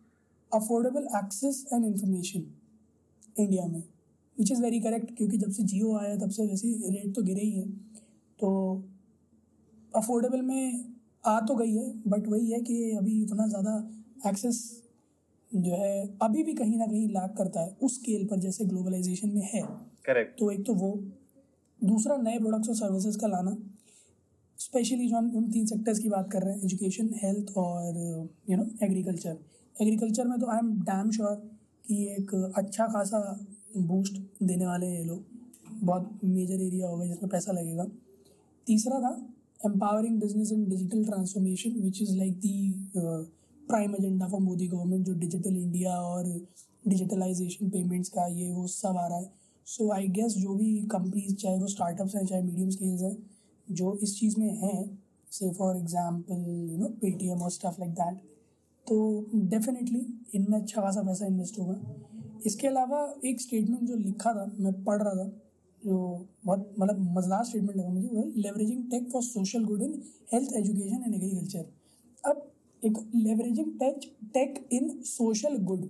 affordable 0.51 1.07
access 1.17 1.65
and 1.73 1.85
information 1.85 2.45
India 3.35 3.65
में 3.67 3.83
विच 4.37 4.51
इज़ 4.51 4.61
वेरी 4.61 4.79
करेक्ट 4.79 5.15
क्योंकि 5.17 5.37
जब 5.37 5.51
से 5.51 5.63
जियो 5.63 5.95
आया, 5.97 6.15
तब 6.17 6.29
से 6.29 6.45
वैसे 6.47 6.67
रेट 6.89 7.15
तो 7.15 7.23
गिरे 7.23 7.41
ही 7.41 7.51
है। 7.51 7.67
तो 8.39 8.49
अफोर्डेबल 9.93 10.41
में 10.41 10.85
आ 11.25 11.39
तो 11.41 11.55
गई 11.55 11.75
है 11.75 11.91
बट 12.07 12.27
वही 12.27 12.51
है 12.51 12.59
कि 12.61 12.91
अभी 12.91 13.21
उतना 13.23 13.47
ज़्यादा 13.47 13.77
एक्सेस 14.27 14.59
जो 15.55 15.75
है 15.75 16.17
अभी 16.21 16.43
भी 16.43 16.53
कहीं 16.53 16.77
ना 16.77 16.85
कहीं 16.85 17.07
लैक 17.07 17.33
करता 17.37 17.61
है 17.61 17.77
उस 17.81 17.95
स्केल 17.95 18.25
पर 18.27 18.39
जैसे 18.39 18.65
ग्लोबलाइजेशन 18.65 19.29
में 19.29 19.49
है। 19.53 19.61
करेक्ट। 20.05 20.39
तो 20.39 20.51
एक 20.51 20.65
तो 20.65 20.73
वो। 20.73 20.91
दूसरा 21.83 22.17
नए 22.17 22.39
प्रोडक्ट्स 22.39 22.69
और 22.69 22.75
सर्विसेज़ 22.75 23.17
का 23.17 23.27
लाना। 23.27 23.57
स्पेशली 24.57 25.07
जो 25.09 25.17
हम 25.17 25.35
उन 25.35 25.51
तीन 25.51 25.65
सेक्टर्स 25.65 25.99
की 25.99 26.09
बात 26.09 26.31
कर 26.31 26.43
रहे 26.43 26.53
हैं 26.53 26.63
एजुकेशन 26.63 27.09
हेल्थ 27.23 27.57
और 27.57 27.97
यू 28.49 28.57
नो 28.57 28.65
एग्रीकल्चर 28.83 29.37
एग्रीकल्चर 29.81 30.27
में 30.27 30.39
तो 30.39 30.47
आई 30.47 30.57
एम 30.57 30.73
डैम 30.81 31.11
श्योर 31.11 31.35
कि 31.87 32.03
एक 32.03 32.53
अच्छा 32.57 32.87
खासा 32.87 33.45
बूस्ट 33.77 34.21
देने 34.43 34.65
वाले 34.65 34.85
हैं 34.85 34.99
ये 34.99 35.05
लोग। 35.05 35.25
बहुत 35.83 36.19
मेजर 36.23 36.61
एरिया 36.61 36.87
होगा 36.87 37.05
जिसमें 37.05 37.29
पैसा 37.29 37.51
लगेगा। 37.51 37.85
तीसरा 38.67 38.99
था 38.99 39.33
empowering 39.65 40.17
business 40.23 40.49
and 40.51 40.67
digital 40.71 41.03
transformation 41.05 41.77
which 41.83 41.99
is 42.01 42.09
like 42.17 42.33
the 42.41 42.57
uh, 43.69 43.99
agenda 43.99 44.27
for 44.27 44.41
Modi 44.41 44.67
government 44.67 45.05
जो 45.05 45.13
डिजिटल 45.15 45.55
इंडिया 45.55 45.91
और 46.01 46.27
डिजिटलाइजेशन 46.87 47.69
पेमेंट्स 47.69 48.09
का 48.09 48.25
ये 48.27 48.51
वो 48.51 48.67
सब 48.67 48.97
आ 48.97 49.07
रहा 49.07 49.17
है। 49.17 49.31
सो 49.67 49.91
आई 49.93 50.07
गेस 50.09 50.33
जो 50.33 50.55
भी 50.55 50.77
कंपनीज़ 50.91 51.35
चाहे 51.35 51.57
वो 51.59 51.67
स्टार्टअप्स 51.67 52.15
हैं 52.15 52.25
चाहे 52.25 52.41
मीडियम 52.43 52.69
स्केल्स 52.69 53.01
हैं 53.01 53.17
जो 53.67 53.97
इस 54.03 54.19
चीज़ 54.19 54.39
में 54.39 54.49
हैं 54.57 54.99
से 55.31 55.51
for 55.53 55.77
example 55.77 56.69
you 56.71 56.77
know 56.77 56.87
Paytm 57.01 57.41
और 57.41 57.51
स्टफ़ 57.51 57.79
लाइक 57.79 57.93
दैट 57.93 58.17
तो 58.87 58.99
डेफिनेटली 59.35 60.05
इनमें 60.35 60.59
अच्छा 60.59 60.81
खासा 60.81 61.01
पैसा 61.01 61.25
इन्वेस्ट 61.25 61.59
होगा। 61.59 61.75
इसके 62.45 62.67
अलावा 62.67 62.99
एक 63.25 63.41
स्टेटमेंट 63.41 63.83
जो 63.83 63.95
लिखा 63.95 64.33
था 64.33 64.51
मैं 64.59 64.73
पढ़ 64.83 65.01
रहा 65.01 65.13
था 65.15 65.27
जो 65.83 65.97
बहुत 66.45 66.73
मतलब 66.79 66.99
मज़ेदार 67.17 67.43
स्टेटमेंट 67.45 67.77
लगा 67.77 67.89
मुझे 67.89 68.07
वो 68.07 68.31
leveraging 68.37 68.83
tech 68.91 69.09
for 69.11 69.23
social 69.23 69.65
good 69.65 69.81
in 69.81 70.01
health 70.33 70.53
education 70.57 71.03
and 71.05 71.15
agriculture 71.15 71.65
अब 72.23 72.49
एक 72.83 72.97
leveraging 73.15 73.71
tech 73.79 73.99
tech 74.33 74.67
in 74.73 74.89
social 75.03 75.57
good 75.63 75.85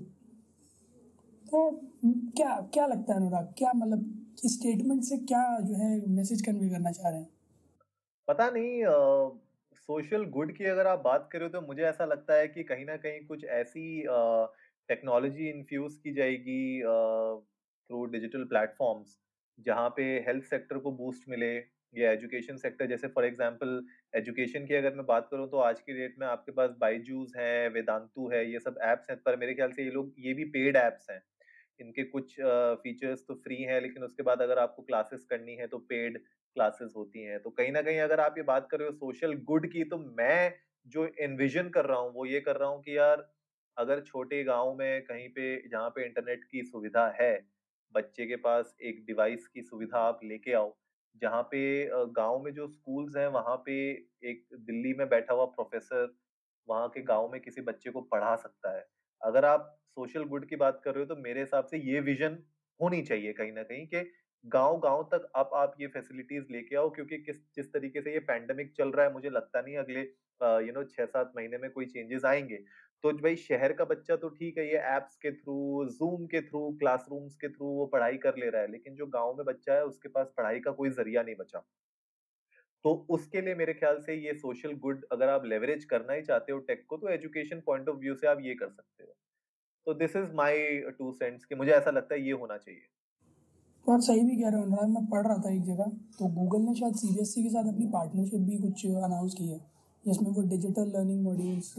तो 1.46 1.70
क्या 2.06 2.56
क्या 2.74 2.86
लगता 2.88 3.14
है 3.14 3.20
अनुराग? 3.20 3.54
क्या 3.58 3.72
मतलब 3.76 4.40
इस 4.46 4.54
स्टेटमेंट 4.54 5.04
से 5.04 5.18
क्या 5.18 5.60
जो 5.60 5.76
है 5.76 5.90
मैसेज 6.10 6.42
कन्वे 6.42 6.70
करना 6.70 6.92
चाह 6.92 7.10
रहे 7.10 7.20
हैं? 7.20 7.30
पता 8.28 8.50
नहीं 8.50 8.82
सोशल 9.78 10.26
गुड 10.30 10.52
की 10.58 10.66
अगर 10.66 10.88
आप 10.88 11.02
बात 11.04 11.30
करें 11.32 11.50
तो 11.50 11.62
मुझे 11.62 11.84
ऐसा 11.84 12.06
लगता 12.06 12.34
है 12.34 12.48
कि 12.48 12.64
कहीं 12.64 12.86
ना 12.86 12.96
कहीं 12.98 13.26
कुछ 13.28 13.44
ऐसी 13.58 14.04
टेक्नोलॉजी 14.90 15.50
इन्फ्यूज 15.50 15.96
की 16.04 16.14
जाएगी 16.14 16.82
थ्रू 16.82 18.06
डिजिटल 18.12 18.44
प्लेटफॉर्म्स 18.46 19.18
जहाँ 19.60 19.90
पे 19.90 20.04
हेल्थ 20.28 20.44
सेक्टर 20.44 20.78
को 20.78 20.92
बूस्ट 20.94 21.30
मिले। 21.30 21.58
या 21.94 22.12
एजुकेशन 22.12 22.58
सेक्टर, 22.58 22.86
जैसे 22.86 23.08
फॉर 23.08 23.26
एग्जांपल 23.26 23.82
एजुकेशन 24.14 24.66
की 24.66 24.76
अगर 24.76 24.94
मैं 24.96 25.06
बात 25.06 25.28
करूँ 25.32 25.48
तो 25.50 25.58
आज 25.60 25.80
की 25.82 25.94
डेट 25.94 26.16
में 26.20 26.28
आपके 26.28 26.52
पास 26.52 26.72
बाईजूस 26.80 27.34
है, 27.38 27.70
वेदांतु 27.70 28.28
है, 28.30 28.46
ये 28.52 28.60
सब 28.60 28.80
एप्स 28.84 29.10
हैं, 29.10 29.18
पर 29.22 29.38
मेरे 29.38 29.54
ख्याल 29.56 29.72
से 29.72 29.84
ये 29.84 29.92
लोग, 29.92 30.14
ये 30.20 30.34
भी 30.34 30.46
पेड 30.52 30.76
एप्स 30.78 31.10
हैं। 31.10 31.22
इनके 31.80 32.04
कुछ 32.06 32.36
फीचर्स 32.84 33.24
तो 33.28 33.34
फ्री 33.38 33.56
हैं, 33.64 33.82
लेकिन 33.82 34.04
उसके 34.04 34.24
बाद 34.24 34.42
अगर 34.42 34.60
आपको 34.60 34.84
क्लासेस 34.84 35.26
करनी 35.30 35.56
है 35.56 35.68
तो 35.68 35.78
पेड 35.90 36.18
क्लासेस 36.18 36.94
होती 36.96 37.24
हैं। 37.24 37.40
तो 37.42 37.50
कहीं 37.52 37.72
ना 37.72 37.82
कहीं 37.82 38.00
अगर 38.00 38.20
आप 38.20 38.38
ये 38.38 38.44
बात 38.44 38.68
कर 38.72 38.80
रहे 38.80 38.88
हो 38.88 38.94
सोशल 38.96 39.34
गुड 39.46 39.68
की 39.72 39.84
तो 39.86 39.98
मैं 40.18 40.54
जो 40.88 41.06
एनविजन 41.22 41.70
कर 41.70 41.86
रहा 41.86 42.00
हूँ, 42.00 42.14
वो 42.14 42.26
ये 42.26 42.40
कर 42.42 42.56
रहा 42.56 42.70
हूँ 42.70 42.82
कि 42.84 42.98
यार, 42.98 43.28
अगर 43.78 44.02
छोटे 44.02 44.44
गाँव 44.44 44.74
में 44.76 45.02
कहीं 45.04 45.28
पे, 45.30 45.68
जहाँ 45.70 45.90
पे 45.90 46.06
इंटरनेट 46.06 46.44
की 46.44 46.64
सुविधा 46.64 47.08
है, 47.22 47.34
बच्चे 47.96 48.26
के 48.26 48.36
पास 48.38 48.76
एक 48.82 49.06
डिवाइस 49.08 49.48
की 49.48 49.62
सुविधा 49.62 50.00
आप 50.00 50.20
लेके 50.24 50.54
आओ 50.54 50.76
जहाँ 51.22 51.42
पे 51.52 51.62
गाँव 52.14 52.40
में 52.44 52.54
जो 52.54 52.68
स्कूल्स 52.68 53.16
हैं, 53.18 53.28
वहाँ 53.30 53.56
पे 53.66 53.74
एक 54.24 54.48
दिल्ली 54.62 54.94
में 54.94 55.08
बैठा 55.10 55.34
हुआ 55.34 55.46
प्रोफेसर 55.48 56.16
वहाँ 56.68 56.88
के 56.90 57.02
गाँव 57.04 57.32
में 57.32 57.40
किसी 57.42 57.62
बच्चे 57.64 57.92
को 57.92 58.02
पढ़ा 58.04 58.36
सकता 58.36 58.76
है। 58.76 58.86
अगर 59.22 59.46
आप 59.46 59.74
सोशल 59.90 60.24
गुड 60.26 60.48
की 60.50 60.56
बात 60.56 60.82
कर 60.86 60.96
रहे 60.96 61.04
हो 61.04 61.16
तो 61.16 61.22
मेरे 61.22 61.40
हिसाब 61.40 61.66
से 61.66 61.78
ये 61.84 62.00
विजन 62.02 62.38
होनी 62.80 63.02
चाहिए 63.04 63.34
कहीं 63.34 63.52
ना 63.54 63.64
कहीं 63.64 63.86
कि 63.88 64.10
गाँव 64.46 64.78
गाँव 64.80 65.04
तक 65.14 65.30
अब 65.36 65.50
आप 65.56 65.76
ये 65.82 65.88
फैसिलिटीज़ 65.88 66.52
लेके 66.52 66.76
आओ, 66.76 66.90
क्योंकि 66.90 67.18
किस, 67.20 67.38
जिस 67.56 67.72
तरीके 67.74 68.02
से 68.02 68.14
ये 68.14 68.20
पैंडेमिक 68.22 68.74
चल 68.78 68.92
रहा 68.92 69.06
है, 69.06 69.14
मुझे 69.14 69.30
लगता 69.30 69.62
नहीं 69.62 69.78
अगले 69.78 70.02
यू 70.68 70.74
नो, 70.74 70.84
छह 70.86 71.06
सात 71.06 71.32
महीने 71.38 71.58
में 71.58 71.70
कोई 71.72 71.86
चेंजेस 71.88 72.26
आएँगे। 72.26 72.58
तो 73.04 73.12
भाई 73.14 73.36
शहर 73.38 73.74
का 73.74 73.86
बच्चा 73.86 74.16
तो 74.16 74.30
ठीक 74.30 74.58
है, 74.58 74.66
ये 74.66 74.78
एप्स 74.96 75.16
के 75.16 75.32
थ्रू, 75.34 75.86
जूम 75.92 76.26
के 76.28 76.42
थ्रू, 76.42 76.70
क्लासरूम्स 76.80 77.36
के 77.36 77.50
थ्रू 77.50 77.68
वो 77.70 77.86
पढ़ाई 77.88 78.18
कर 78.18 78.38
ले 78.38 78.50
रहा 78.50 78.62
है, 78.62 78.72
लेकिन 78.72 78.96
जो 78.96 79.06
गाँव 79.08 79.36
में 79.38 79.46
बच्चा 79.46 79.74
है, 79.74 79.84
उसके 79.86 80.10
पास 80.10 80.34
पढ़ाई 80.38 80.60
का 80.60 80.72
कोई 80.74 80.90
ज़रिया 80.92 81.24
नहीं 81.24 81.36
बचा। 81.36 81.60
तो 82.86 82.94
उसके 83.10 83.42
लिए 83.42 83.56
मेरे 83.56 83.74
ख्याल 83.74 84.00
से 84.02 84.16
ये 84.16 84.34
सोशल 84.36 84.74
गुड 84.80 85.06
अगर 85.12 85.30
आप 85.30 85.46
लेवरेज 85.46 85.86
करना 85.86 86.14
ही 86.14 86.22
चाहते 86.24 86.52
हो 86.52 86.60
टेक 86.68 86.86
को 86.90 86.98
तो 86.98 87.10
एजुकेशन 87.10 87.62
पॉइंट 87.66 87.90
ऑफ़ 87.90 87.98
व्यू 87.98 88.16
से 88.16 88.28
आप 88.28 88.38
ये 88.42 88.54
कर 88.56 88.70
सकते 88.70 89.04
हो। 89.04 89.16
तो 89.88 89.94
this 89.96 90.16
is 90.16 90.34
my 90.36 90.78
two 90.98 91.12
cents 91.14 91.46
कि 91.46 91.56
मुझे 91.56 91.72
ऐसा 91.72 91.92
लगता 91.92 92.16
है 92.16 92.22
ये 92.22 92.32
होना 92.34 92.58
चाहिए। 92.58 92.82
तो 93.86 93.94
आप 93.94 94.00
सही 94.02 94.22
भी 94.22 94.36
कह 94.36 94.50
रहे 94.50 94.60
हो, 94.60 94.66
अनुराग, 94.66 94.90
मैं 94.90 95.06
पढ़ 95.08 95.28
रहा 95.28 95.38
था 95.38 95.54
एक 95.56 95.64
जगह 95.66 95.92
तो 96.20 96.28
गूगल 96.36 96.62
ने 96.62 96.74
शायद 96.76 96.96
सीबीएसई 96.98 97.44
के 97.44 97.50
साथ 97.50 97.74
अपनी 97.74 97.88
पार्टनरशिप 97.90 98.42
भी 98.42 98.58
कुछ 98.60 98.86
अनाउंस 98.86 99.34
की 99.34 99.48
है, 99.48 99.60
जिसमें 100.06 100.32
वो 100.32 100.42
digital 100.50 100.92
learning 100.96 101.24
modules 101.24 101.74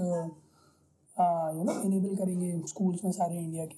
you 1.21 1.65
know 1.65 1.81
enable 1.83 2.15
करेंगे 2.17 2.53
स्कूल्स 2.69 3.05
में 3.05 3.13
सारे 3.13 3.39
इंडिया 3.39 3.65
के। 3.67 3.77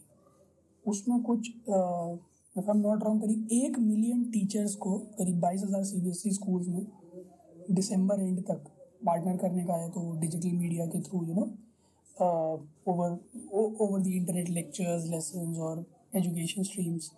उसमें 0.85 1.23
कुछ 1.23 1.49
if 1.49 2.61
I 2.61 2.71
am 2.71 2.81
not 2.81 3.05
wrong 3.05 3.23
करीब 3.23 3.49
एक 3.53 3.79
मिलियन 3.79 4.25
टीचर्स 4.33 4.75
को, 4.75 4.99
करीब 5.19 5.41
बाईस 5.41 5.63
हज़ार 5.65 5.85
C 5.85 6.01
B 6.01 6.11
S 6.11 6.23
E 6.27 6.31
schools 6.33 6.69
में 6.69 6.87
दिसंबर 7.71 8.21
एंड 8.21 8.41
तक 8.47 8.65
पार्टनर 9.07 9.37
करने 9.37 9.65
का 9.65 9.75
है 9.75 9.89
तो 9.91 10.01
डिजिटल 10.21 10.57
मीडिया 10.57 10.87
के 10.87 11.01
through 11.03 11.25
you 11.27 11.35
know 11.35 11.43
over 12.93 13.19
over 13.53 14.01
the 14.01 14.07
internet 14.09 14.49
lectures 14.51 15.07
lesson 15.11 15.55
और 15.61 15.85
एजुकेशन 16.17 16.63
स्ट्रीम्स 16.63 17.11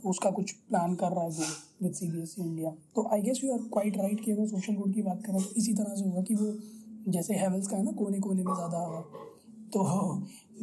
तो 0.00 0.10
उसका 0.10 0.30
कुछ 0.30 0.52
प्लान 0.68 0.94
कर 0.94 1.12
रहा 1.12 1.24
है 1.24 1.50
with 1.82 1.92
C 1.94 2.10
B 2.10 2.22
S 2.22 2.34
E 2.38 2.42
India 2.42 2.70
तो 2.94 3.08
I 3.12 3.22
guess 3.22 3.40
you 3.44 3.52
are 3.52 3.58
quite 3.72 3.96
right 3.98 4.24
कि 4.24 4.32
अगर 4.32 4.46
सोशल 4.46 4.74
गुड 4.74 4.94
की 4.94 5.02
बात 5.02 5.22
करें 5.26 5.42
तो 5.42 5.54
इसी 5.56 5.74
तरह 5.74 5.94
से 5.96 6.04
होगा 6.04 6.22
कि 6.22 6.34
वो 6.34 6.54
जैसे 7.08 7.34
हेवल्स 7.34 7.68
का 7.68 7.76
है 7.76 7.82
ना 7.84 7.92
कोने 7.98 8.18
कोने 8.20 8.44
में 8.44 8.54
ज़्यादा 8.54 9.31
तो 9.74 9.82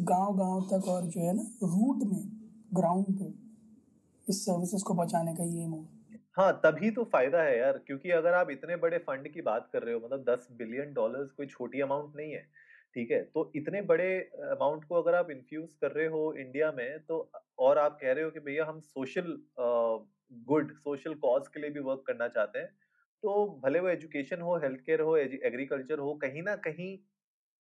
गाँव 0.09 0.35
गाँव 0.37 0.61
तक 0.71 0.87
और 0.87 1.05
जो 1.13 1.21
है 1.21 1.35
ना 1.35 1.43
रूट 1.63 2.03
में 2.07 2.21
ग्राउंड 2.73 3.05
पे, 3.19 3.27
इस 4.27 4.45
सर्विसेज़ 4.45 4.83
को 4.83 4.93
पहुँचाने 4.93 5.33
का 5.35 5.43
ये 5.45 5.63
एम 5.63 5.73
हाँ 6.37 6.51
तभी 6.65 6.91
तो 6.91 7.03
फ़ायदा 7.03 7.41
है 7.43 7.57
यार, 7.57 7.77
क्योंकि 7.87 8.11
अगर 8.11 8.33
आप 8.33 8.49
इतने 8.51 8.75
बड़े 8.83 8.97
फंड 9.07 9.27
की 9.33 9.41
बात 9.41 9.69
कर 9.73 9.83
रहे 9.83 9.93
हो 9.93 10.01
मतलब 10.03 10.23
दस 10.29 10.47
बिलियन 10.57 10.93
डॉलर्स 10.93 11.31
कोई 11.31 11.47
छोटी 11.47 11.81
अमाउंट 11.81 12.15
नहीं 12.15 12.31
है, 12.31 12.41
ठीक 12.95 13.11
है? 13.11 13.21
तो 13.23 13.51
इतने 13.55 13.81
बड़े 13.83 14.11
अमाउंट 14.51 14.83
को 14.85 15.01
अगर 15.01 15.15
आप 15.15 15.31
इन्फ्यूज 15.31 15.67
कर 15.81 15.91
रहे 15.91 16.07
हो 16.07 16.33
इंडिया 16.39 16.71
में 16.77 16.99
तो 17.07 17.29
और 17.59 17.77
आप 17.77 17.97
कह 18.01 18.11
रहे 18.11 18.23
हो 18.23 18.29
कि 18.31 18.39
भैया 18.39 18.65
हम 18.65 18.79
सोशल 18.93 19.37
गुड 20.47 20.73
सोशल 20.77 21.13
कॉज 21.25 21.47
के 21.47 21.59
लिए 21.61 21.69
भी 21.69 21.79
वर्क 21.81 22.03
करना 22.07 22.27
चाहते 22.27 22.59
हैं 22.59 22.67
तो 23.23 23.45
भले 23.63 23.79
वो 23.79 23.87
एजुकेशन 23.89 24.41
हो 24.41 24.55
हेल्थ 24.57 24.79
केयर 24.85 25.01
हो 25.01 25.15
एग्रीकल्चर 25.17 25.99
हो, 25.99 26.13
कहीं 26.15 26.43
ना 26.43 26.55
कहीं 26.67 26.97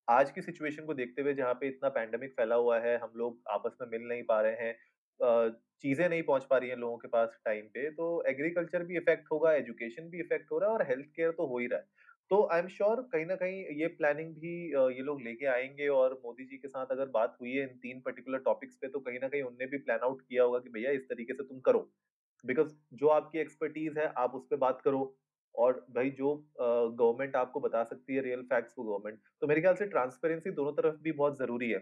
आज 0.09 0.31
की 0.31 0.43
सिचुएशन 0.43 0.85
को 0.87 0.95
देखते 0.95 1.23
हुए 1.23 1.33
जहाँ 1.35 1.55
पे 1.55 1.69
इतना 1.69 1.89
पैंडेमिक 1.91 2.33
फैला 2.33 2.55
हुआ 2.57 2.79
है, 2.81 2.97
हम 2.99 3.13
लोग 3.17 3.41
आपस 3.51 3.77
में 3.81 3.89
मिल 3.91 4.09
नहीं 4.09 4.23
पा 4.25 4.41
रहे 4.41 4.57
हैं 4.59 5.51
चीज़ें 5.81 6.09
नहीं 6.09 6.23
पहुँच 6.23 6.45
पा 6.45 6.59
रही 6.59 6.69
हैं 6.71 6.77
लोगों 6.77 6.97
के 6.99 7.09
पास 7.09 7.39
टाइम 7.45 7.65
पे 7.75 7.91
तो 7.93 8.07
एग्रीकल्चर 8.29 8.85
भी 8.85 8.97
इफ़ेक्ट 8.97 9.29
होगा, 9.33 9.53
एजुकेशन 9.55 10.09
भी 10.11 10.21
इफ़ेक्ट 10.21 10.51
हो 10.53 10.59
रहा 10.59 10.71
है 10.71 10.75
और 10.75 10.83
हेल्थ 10.89 11.07
केयर 11.17 11.31
तो 11.33 11.47
हो 11.47 11.59
ही 11.59 11.67
रहा 11.67 11.79
है। 11.81 11.87
तो 12.31 12.43
आई 12.53 12.61
एम 12.61 12.67
श्योर 12.69 13.01
कहीं 13.13 13.27
ना 13.27 13.35
कहीं 13.37 13.65
ये 13.81 13.87
प्लानिंग 13.99 14.35
भी 14.37 14.55
ये 14.97 15.03
लोग 15.03 15.21
लेके 15.23 15.47
आएँगे 15.49 15.89
और 15.91 16.15
मोदी 16.25 16.45
जी 16.47 16.57
के 16.59 16.69
साथ 16.69 16.87
अगर 16.93 17.09
बात 17.11 17.37
हुई 17.41 17.53
है 17.53 17.63
इन 17.63 17.77
तीन 17.79 18.01
पर्टिकुलर 18.03 18.39
टॉपिक्स 18.45 18.77
पे 18.77 18.89
तो 18.89 19.01
कहीं 19.01 19.19
ना 19.21 19.29
कहीं 19.29 19.43
उनने 19.43 19.67
भी 19.67 19.79
प्लान 19.81 20.01
आउट 20.05 20.21
किया 20.23 20.43
होगा 20.45 20.59
कि 20.59 20.71
भैया 20.71 20.91
इस 20.93 21.03
तरीके 21.05 21.35
से 21.35 21.45
तुम 21.45 21.61
करो, 21.63 21.81
बिकॉज़ 22.45 22.75
जो 22.95 23.09
आपकी 23.11 23.39
एक्सपर्टीज 23.39 23.99
है, 23.99 24.07
आप 24.09 24.35
उस 24.35 24.47
पर 24.51 24.57
बात 24.59 24.81
करो। 24.85 25.05
और 25.55 25.85
भाई 25.91 26.11
जो 26.11 26.35
गवर्नमेंट 26.61 27.37
आपको 27.37 27.61
बता 27.61 27.83
सकती 27.85 28.15
है 28.15 28.23
रियल 28.23 28.43
फैक्ट्स 28.51 28.75
को 28.75 28.85
गवर्नमेंट 28.85 29.19
तो 29.41 29.47
मेरे 29.47 29.61
ख्याल 29.61 29.75
से 29.75 29.87
ट्रांसपेरेंसी 29.87 30.51
दोनों 30.53 30.73
तरफ़ 30.73 31.01
भी 31.03 31.13
बहुत 31.15 31.39
ज़रूरी 31.39 31.71
है 31.71 31.79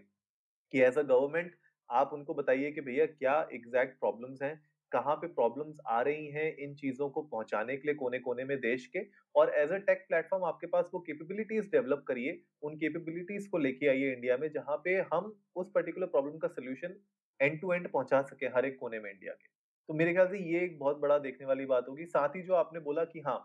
कि 0.73 0.81
एज 0.83 0.99
अ 0.99 1.03
गवर्नमेंट 1.05 1.55
आप 1.91 2.11
उनको 2.13 2.35
बताइए 2.35 2.71
कि 2.73 2.81
भैया 2.81 3.07
क्या 3.09 3.35
एग्जैक्ट 3.55 3.99
प्रॉब्लम्स 4.01 4.43
हैं, 4.43 4.61
कहाँ 4.93 5.15
पे 5.17 5.27
प्रॉब्लम्स 5.29 5.79
आ 5.89 6.01
रही 6.03 6.27
हैं 6.31 6.57
इन 6.57 6.75
चीज़ों 6.75 7.09
को 7.11 7.23
पहुँचाने 7.25 7.77
के 7.77 7.89
लिए 7.89 7.95
कोने 7.95 8.19
कोने 8.19 8.45
में 8.45 8.57
देश 8.61 8.87
के 8.87 9.01
और 9.35 9.53
एज 9.57 9.73
अ 9.73 9.77
टेक 9.87 10.05
प्लेटफॉर्म 10.09 10.45
आपके 10.45 10.67
पास 10.67 10.91
वो 10.95 11.01
कैपेबिलिटीज 11.01 11.71
डेवलप 11.73 12.05
करिए, 12.09 12.41
उन 12.63 12.77
कैपेबिलिटीज 12.77 13.47
को 13.47 13.59
लेके 13.59 13.89
आइए 13.89 14.13
इंडिया 14.13 14.37
में 14.37 14.49
जहाँ 14.53 14.77
पे 14.85 14.97
हम 15.13 15.35
उस 15.57 15.71
पर्टिकुलर 15.75 16.07
प्रॉब्लम 16.07 16.39
का 16.39 16.49
सोल्यूशन 16.51 16.97
एंड 17.41 17.61
टू 17.61 17.73
एंड 17.73 17.91
पहुँचा 17.93 18.23
सके 18.23 18.47
हर 18.57 18.67
एक 18.67 18.79
कोने 18.81 19.01
में 19.01 19.11
इंडिया 19.11 19.33
के। 19.33 19.56
तो 19.89 19.95
मेरे 19.95 20.13
ख्याल 20.13 20.29
से 20.29 20.39
ये 20.45 20.61
एक 20.65 20.79
बहुत 20.79 20.99
बड़ा 21.01 21.19
देखने 21.19 21.47
वाली 21.47 21.67
बात 21.67 21.89
होगी। 21.89 22.05
साथ 22.07 22.37
ही 22.37 22.43
जो 22.43 22.55
आपने 22.55 22.81
बोला 22.81 23.05
कि 23.05 23.21
हाँ 23.21 23.39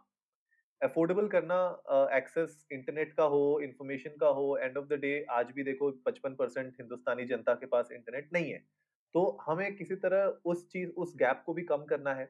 अफोर्डेबल 0.81 1.27
करना 1.27 1.57
एक्सेस 2.17 2.65
इंटरनेट 2.71 3.13
का 3.13 3.23
हो, 3.23 3.59
इंफॉर्मेशन 3.63 4.15
का 4.21 4.27
हो, 4.29 4.57
एंड 4.57 4.77
ऑफ़ 4.77 4.85
द 4.85 4.93
डे 5.01 5.25
आज 5.31 5.51
भी 5.55 5.63
देखो 5.63 5.91
55 6.05 6.35
परसेंट 6.35 6.73
हिंदुस्तानी 6.79 7.25
जनता 7.25 7.53
के 7.53 7.65
पास 7.65 7.91
इंटरनेट 7.91 8.29
नहीं 8.33 8.51
है। 8.51 8.57
तो 9.15 9.25
हमें 9.41 9.75
किसी 9.75 9.95
तरह 9.97 10.25
उस 10.45 10.67
चीज़, 10.71 10.89
उस 10.91 11.15
गैप 11.17 11.43
को 11.45 11.53
भी 11.53 11.63
कम 11.63 11.83
करना 11.85 12.13
है। 12.13 12.25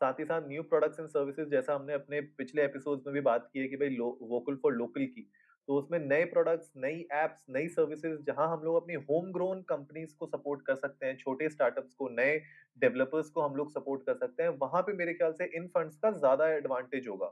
साथ 0.00 0.20
ही 0.20 0.24
साथ 0.24 0.48
न्यू 0.48 0.62
प्रोडक्ट्स 0.62 1.00
एंड 1.00 1.08
सर्विसेज़ 1.08 1.48
जैसा 1.50 1.74
हमने 1.74 1.92
अपने 1.94 2.20
पिछले 2.38 2.64
एपिसोड 2.64 3.02
में 3.06 3.12
भी 3.14 3.20
बात 3.22 3.48
की 3.52 3.60
है 3.60 3.68
कि 3.68 3.76
भाई 3.76 3.96
वोकल 3.98 4.56
फॉर 4.62 4.72
लोकल 4.72 5.06
की। 5.06 5.30
तो 5.68 5.74
उसमें 5.74 5.98
नए 5.98 6.24
प्रोडक्ट्स 6.24 6.70
नई 6.76 7.00
एप्स 7.14 7.44
नई 7.48 7.68
सर्विसेज़ 7.68 8.20
जहाँ 8.22 8.46
हम 8.48 8.62
लोग 8.64 8.76
अपनी 8.76 8.94
होम 9.08 9.30
ग्रोन 9.32 9.62
कंपनीज़ 9.62 10.14
को 10.18 10.26
सपोर्ट 10.26 10.62
कर 10.66 10.74
सकते 10.74 11.06
हैं 11.06 11.16
छोटे 11.16 11.48
स्टार्टअप्स 11.48 11.94
को 11.94 12.08
नए 12.10 12.36
डेवलपर्स 12.78 13.30
को 13.30 13.40
हम 13.40 13.56
लोग 13.56 13.70
सपोर्ट 13.72 14.02
कर 14.06 14.16
सकते 14.16 14.42
हैं 14.42 14.50
वहाँ 14.58 14.82
पे 14.82 14.92
मेरे 14.92 15.14
ख्याल 15.14 15.32
से 15.32 15.50
इन 15.56 15.66
फंड्स 15.68 15.96
का 15.96 16.10
ज़्यादा 16.10 16.48
एडवांटेज 16.48 17.08
होगा। 17.08 17.26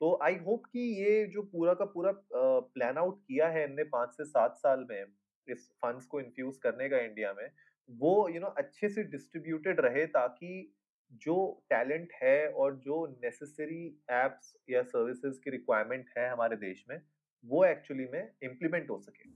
तो 0.00 0.18
आई 0.22 0.36
होप 0.36 0.64
कि 0.72 0.80
ये 1.02 1.24
जो 1.26 1.42
पूरा 1.42 1.74
का 1.74 1.84
पूरा 1.84 2.12
प्लान 2.32 2.98
आउट 2.98 3.20
किया 3.20 3.48
है 3.48 3.64
इनने 3.64 3.84
पाँच 3.84 4.10
से 4.10 4.24
सात 4.24 4.56
साल 4.56 4.86
में 4.90 5.04
इस 5.48 5.68
फंड्स 5.84 6.06
को 6.06 6.20
इन्फ्यूज 6.20 6.56
करने 6.56 6.88
का 6.88 6.98
इंडिया 6.98 7.32
में 7.32 7.48
वो 7.90 8.12
यू 8.28 8.34
you 8.34 8.42
नो 8.42 8.46
know, 8.46 8.58
अच्छे 8.58 8.88
से 8.88 9.02
डिस्ट्रीब्यूटेड 9.04 9.80
रहे 9.80 10.06
ताकि 10.06 10.74
जो 11.20 11.36
टैलेंट 11.70 12.12
है 12.22 12.48
और 12.52 12.74
जो 12.76 13.06
नेसेसरी 13.22 13.84
एप्स 14.12 14.54
या 14.70 14.82
सर्विसेज़ 14.84 15.40
की 15.44 15.50
रिक्वायरमेंट 15.50 16.10
है 16.18 16.28
हमारे 16.30 16.56
देश 16.56 16.84
में 16.90 17.00
वो 17.44 17.64
एक्चुअली 17.64 18.04
में 18.12 18.22
इम्प्लीमेंट 18.44 18.90
हो 18.90 18.98
सके। 19.00 19.28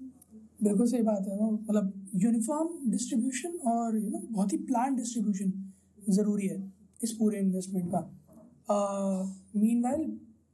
बिल्कुल 0.64 0.87
सही 0.87 1.02
बात 1.02 1.28
है 1.28 1.37
मतलब 1.44 1.92
यूनिफॉर्म 2.23 2.90
डिस्ट्रीब्यूशन 2.90 3.59
और 3.68 3.97
यू 3.97 4.11
नो 4.11 4.18
बहुत 4.30 4.52
ही 4.52 4.59
प्लान 4.66 4.97
डिस्ट्रीब्यूशन 4.97 5.52
ज़रूरी 6.11 6.47
है 6.47 6.59
इस 7.00 7.12
पूरे 7.18 7.38
इन्वेस्टमेंट 7.40 7.90
का। 7.94 8.00
मीनवाइल 9.56 10.02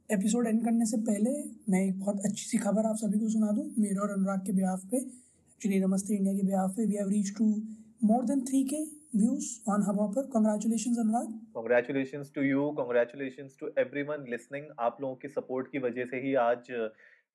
एपिसोड 0.09 0.47
एंड 0.47 0.63
करने 0.65 0.85
से 0.85 0.97
पहले 1.09 1.31
मैं 1.69 1.83
एक 1.87 1.99
बहुत 1.99 2.25
अच्छी 2.25 2.45
सी 2.45 2.57
खबर 2.59 2.85
आप 2.85 2.95
सभी 2.97 3.19
को 3.19 3.29
सुना 3.29 3.51
दूँ। 3.51 3.65
मेरे 3.77 3.95
और 3.95 4.11
अनुराग 4.11 4.45
के 4.45 4.53
ब्याह 4.53 4.75
पे 4.91 4.97
एक्चुअली 4.97 5.79
नमस्ते 5.79 6.15
इंडिया 6.15 6.33
के 6.35 6.45
ब्याह 6.47 6.67
पे 6.77 6.85
we 6.85 6.95
have 6.95 7.09
reach 7.09 7.33
to 7.37 7.45
more 8.03 8.25
than 8.25 8.41
three 8.45 8.63
K 8.63 8.81
views 9.15 9.45
on 9.71 9.83
Hubhopper 9.99 10.25
congratulations 10.33 10.97
Anurag. 10.99 11.31
Congratulations 11.55 12.31
to 12.35 12.41
you 12.41 12.69
congratulations 12.77 13.57
to 13.59 13.67
everyone 13.79 14.25
listening 14.29 14.65
आप 14.79 14.97
लोगों 15.01 15.15
की 15.15 15.27
सपोर्ट 15.29 15.71
की 15.71 15.79
वजह 15.79 16.05
से 16.05 16.17
ही 16.25 16.33
आज 16.41 16.71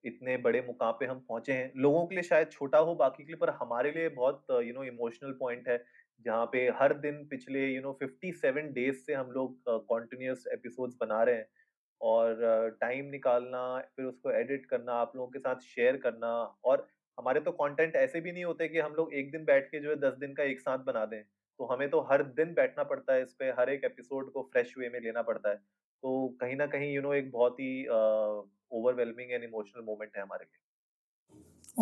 इतने 0.06 0.36
बड़े 0.36 0.60
मुकाम 0.66 0.92
पे 1.00 1.06
हम 1.06 1.18
पहुँचे 1.28 1.52
हैं। 1.52 1.72
लोगों 1.76 2.06
के 2.06 2.14
लिए 2.14 2.22
शायद 2.22 2.50
छोटा 2.50 2.78
हो, 2.78 2.94
बाकी 2.94 3.22
के 3.24 3.32
लिए, 3.32 3.36
पर 3.36 3.50
हमारे 3.52 3.90
लिए 3.90 4.08
बहुत 4.10 4.46
यू 4.62 4.74
नो 4.74 4.84
इमोशनल 4.84 5.32
पॉइंट 5.32 5.68
है, 5.68 5.82
जहाँ 6.26 6.46
पे 6.46 6.68
हर 6.80 6.94
दिन 6.98 7.24
पिछले 7.30 7.66
यू 7.66 7.82
नो 7.82 7.92
57 8.02 8.72
डेज़ 8.72 8.96
से 8.96 9.14
हम 9.14 9.30
लोग 9.30 9.62
कॉन्टिन्यूस 9.88 10.46
एपिसोड्स 10.52 10.96
बना 11.00 11.22
रहे 11.22 11.34
हैं। 11.34 11.46
और 12.00 12.76
टाइम 12.80 13.06
निकालना, 13.10 13.78
फिर 13.96 14.04
उसको 14.06 14.30
एडिट 14.30 14.66
करना, 14.66 14.92
आप 14.92 15.12
लोगों 15.16 15.28
के 15.30 15.38
साथ 15.38 15.60
शेयर 15.66 15.96
करना, 15.96 16.32
और 16.64 16.86
हमारे 17.18 17.40
तो 17.40 17.52
कंटेंट 17.52 17.96
ऐसे 17.96 18.20
भी 18.20 18.32
नहीं 18.32 18.44
होते 18.44 18.68
कि 18.68 18.78
हम 18.78 18.94
लोग 18.94 19.14
एक 19.14 19.30
दिन 19.32 19.44
बैठ 19.44 19.70
के 19.70 19.80
जो 19.80 19.90
है 19.90 19.96
दस 19.96 20.14
दिन 20.18 20.34
का 20.34 20.42
एक 20.42 20.60
साथ 20.60 20.78
बना 20.86 21.04
दें। 21.06 21.22
तो 21.60 21.64
हमें 21.64 21.88
तो 21.90 22.00
हर 22.10 22.22
दिन 22.38 22.52
बैठना 22.54 22.84
पड़ता 22.84 23.14
है 23.14 23.22
इस 23.22 23.32
पर 23.32 23.54
हर 23.58 23.70
एक 23.70 23.84
एपिसोड 23.84 24.32
को 24.32 24.42
फ्रेश 24.52 24.74
वे 24.78 24.88
में 24.88 25.00
लेना 25.00 25.22
पड़ता 25.22 25.50
है। 25.50 25.56
तो 25.56 26.28
कहीं 26.40 26.56
ना 26.56 26.66
कहीं 26.66 26.92
यू 26.94 27.02
नो 27.02 27.12
एक 27.14 27.30
बहुत 27.32 27.60
ही 27.60 27.84
ओवरवेलमिंग 28.78 29.32
एंड 29.32 29.44
इमोशनल 29.44 29.84
मोमेंट 29.86 30.16
है 30.16 30.22
हमारे 30.22 30.44
लिए। 30.44 30.62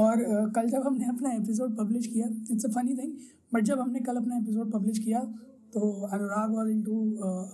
और 0.02 0.14
uh, 0.24 0.54
कल 0.56 0.68
जब 0.68 0.82
हमने 0.86 1.06
अपना 1.08 1.32
एपिसोड 1.34 1.76
पब्लिश 1.78 2.06
किया 2.06 2.26
it's 2.50 2.64
a 2.66 2.68
funny 2.74 2.94
thing 2.98 3.16
but 3.54 3.64
जब 3.70 3.80
हमने 3.80 4.00
कल 4.00 4.16
अपना 4.16 4.36
एपिसोड 4.36 4.72
पब्लिश 4.72 4.98
किया 4.98 5.20
तो 5.74 5.80
Anurag 6.06 6.54
was 6.54 6.68
in 6.70 6.82
to 6.84 6.96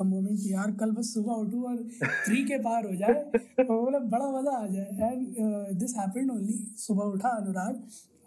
a 0.01 0.05
moment 0.05 0.39
यार 0.43 0.71
कल 0.81 0.91
बस 0.93 1.13
सुबह 1.15 1.33
उठूँ 1.43 1.63
और 1.65 1.77
थ्री 2.03 2.45
के 2.45 2.59
पार 2.63 2.87
हो 2.87 2.95
जाए 2.97 3.23
तो 3.35 3.81
मतलब 3.83 4.09
बड़ा 4.11 4.31
मज़ा 4.33 4.53
आ 4.59 4.67
जाए। 4.67 5.11
एंड 5.11 5.77
दिस 5.81 5.97
हैपेंड 5.97 6.31
ओनली 6.31 6.57
सुबह 6.79 7.05
उठा 7.17 7.29
अनुराग 7.43 7.75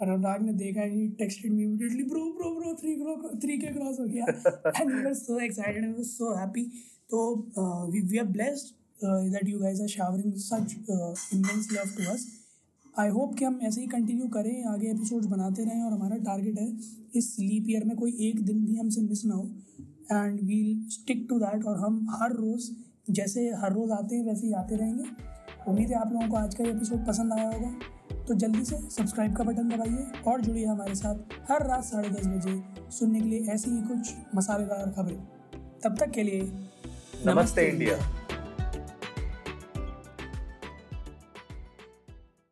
और 0.01 0.09
अनुराग 0.09 0.41
ने 0.45 0.53
देखा 0.61 0.83
ही 0.93 1.07
texted 1.19 1.53
me 1.53 1.63
immediately 1.63 2.03
bro 2.09 2.23
bro 2.37 2.53
bro 2.59 2.73
three 2.81 2.95
crow 3.01 3.15
three 3.41 3.57
K 3.57 3.73
cross 3.73 3.99
हो 3.99 4.05
गया. 4.05 4.25
And 4.79 4.93
we 4.93 5.01
were 5.01 5.13
so 5.13 5.39
excited 5.39 5.83
and 5.83 6.01
so 6.11 6.33
happy 6.35 6.63
तो 7.11 7.19
we 7.91 8.01
we 8.11 8.17
are 8.17 8.27
blessed 8.37 8.75
that 9.03 9.49
you 9.49 9.59
guys 9.59 9.81
are 9.81 9.87
showering 9.87 10.33
such 10.37 10.75
immense 11.33 11.67
love 11.71 11.89
to 11.97 12.11
us 12.13 12.27
I 12.99 13.09
hope 13.09 13.35
कि 13.35 13.45
हम 13.45 13.59
ऐसे 13.63 13.81
ही 13.81 13.87
continue 13.87 14.27
करें 14.27 14.63
आगे 14.63 14.89
episodes 14.91 15.27
बनाते 15.27 15.63
रहें 15.63 15.83
और 15.83 15.93
हमारा 15.93 16.15
टारगेट 16.17 16.59
है 16.59 16.67
इस 17.15 17.35
लीप 17.39 17.69
ईयर 17.69 17.85
में 17.85 17.95
कोई 17.97 18.17
एक 18.21 18.41
दिन 18.45 18.65
भी 18.65 18.75
हमसे 18.75 19.01
मिस 19.01 19.25
ना 19.25 19.35
हो। 19.35 19.49
And 20.11 20.41
we'll 20.41 20.89
stick 20.89 21.25
to 21.29 21.39
that 21.39 21.65
और 21.65 21.79
हम 21.79 22.07
हर 22.11 22.33
रोज़ 22.33 22.69
जैसे 23.09 23.49
हर 23.53 23.73
रोज़ 23.73 23.91
आते 23.91 24.15
हैं 24.15 24.25
वैसे 24.25 24.47
ही 24.47 24.53
आते 24.53 24.75
रहेंगे। 24.75 25.03
उम्मीद 25.67 25.89
है 25.89 25.95
आप 25.95 26.13
लोगों 26.13 26.27
को 26.27 26.37
आज 26.37 26.55
का 26.55 26.63
एपिसोड 26.63 27.05
पसंद 27.07 27.33
आया 27.33 27.49
होगा। 27.49 28.23
तो 28.27 28.33
जल्दी 28.33 28.63
से 28.65 28.77
सब्सक्राइब 28.91 29.35
का 29.35 29.43
बटन 29.43 29.69
दबाइए 29.69 30.21
और 30.27 30.41
जुड़िए 30.41 30.65
हमारे 30.65 30.95
साथ 30.95 31.51
हर 31.51 31.67
रात 31.67 31.83
साढ़े 31.85 32.09
दस 32.09 32.27
बजे 32.27 32.61
सुनने 32.91 33.21
के 33.21 33.29
लिए 33.29 33.39
ऐसी 33.49 33.71
ही 33.71 33.81
कुछ 33.81 34.13
मसालेदार 34.35 34.91
खबरें। 34.91 35.17
तब 35.83 35.97
तक 35.99 36.11
के 36.11 36.23
लिए 36.23 36.41
नमस्ते, 36.41 37.31
नमस्ते 37.31 37.67
इंडिया 37.69 38.20